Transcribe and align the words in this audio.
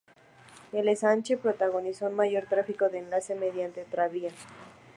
El 0.71 0.87
ensanche 0.87 1.37
protagonizó 1.37 2.07
un 2.07 2.15
mayor 2.15 2.47
tráfico 2.47 2.89
de 2.89 2.97
enlace 2.97 3.35
mediante 3.35 3.85
tranvía. 3.85 4.31